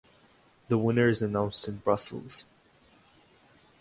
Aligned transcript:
The 0.67 0.79
winner 0.79 1.09
is 1.09 1.21
announced 1.21 1.67
in 1.67 1.75
Brussels. 1.77 2.43